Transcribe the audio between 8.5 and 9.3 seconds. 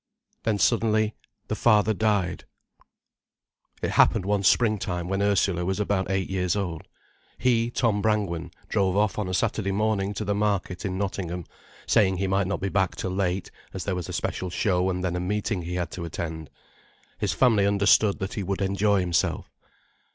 drove off on